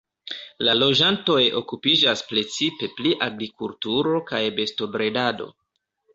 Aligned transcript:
La 0.67 0.73
loĝantoj 0.77 1.43
okupiĝas 1.59 2.23
precipe 2.31 2.91
pri 2.97 3.13
agrikulturo 3.27 4.19
kaj 4.33 4.43
bestobredado. 4.59 5.53